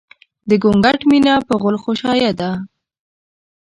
د 0.49 0.51
ګونګټ 0.63 0.99
مينه 1.09 1.33
په 1.47 1.53
غول 1.61 1.75
غوشايه 1.83 2.31
ده 2.39 2.49